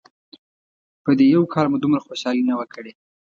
[1.03, 2.91] په دې یو کال مو دومره خوشحالي نه وه کړې.